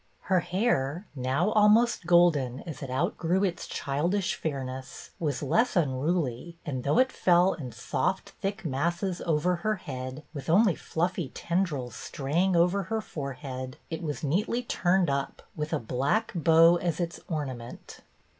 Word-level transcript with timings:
Her 0.21 0.39
hair, 0.39 1.05
now 1.15 1.51
almost 1.51 2.07
golden 2.07 2.61
as 2.61 2.81
it 2.81 2.89
outgrew 2.89 3.43
its 3.43 3.67
childish 3.67 4.33
fairness, 4.33 5.11
was 5.19 5.43
less 5.43 5.75
unruly 5.75 6.57
and, 6.65 6.83
though 6.83 6.97
it 6.97 7.11
felt 7.11 7.59
in 7.59 7.71
soft 7.71 8.29
thick 8.41 8.65
masses 8.65 9.21
over 9.27 9.57
her 9.57 9.75
head, 9.75 10.23
with 10.33 10.49
only 10.49 10.73
fluffy 10.73 11.29
tendrils 11.35 11.93
straying 11.95 12.55
over 12.55 12.81
her 12.89 12.99
forehead, 12.99 13.77
it 13.91 14.01
was 14.01 14.23
neatly 14.23 14.63
turned 14.63 15.07
up, 15.11 15.43
with 15.55 15.71
a 15.71 15.77
black 15.77 16.31
bow 16.33 16.77
as 16.77 16.99
its 16.99 17.19
ornament. 17.27 17.99